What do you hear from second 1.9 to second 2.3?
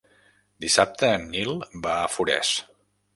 a